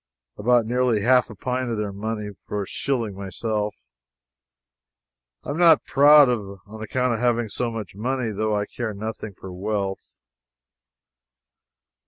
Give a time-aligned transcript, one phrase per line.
[0.35, 3.75] I bought nearly half a pint of their money for a shilling myself.
[5.43, 8.55] I am not proud on account of having so much money, though.
[8.55, 10.17] I care nothing for wealth.